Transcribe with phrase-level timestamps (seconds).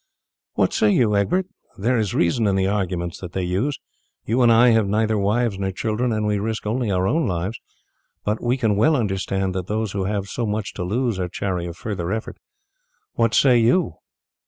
[0.55, 1.45] "What say you, Egbert?
[1.77, 3.77] There is reason in the arguments that they use.
[4.25, 7.59] You and I have neither wives nor children, and we risk only our own lives;
[8.25, 11.67] but I can well understand that those who have so much to lose are chary
[11.67, 12.37] of further effort.
[13.13, 13.97] What say you?"